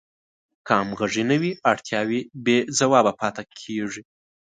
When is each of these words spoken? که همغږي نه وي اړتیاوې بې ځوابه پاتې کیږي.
که 0.65 0.73
همغږي 0.79 1.23
نه 1.31 1.37
وي 1.41 1.51
اړتیاوې 1.71 2.19
بې 2.45 2.57
ځوابه 2.77 3.11
پاتې 3.19 3.43
کیږي. 3.59 4.03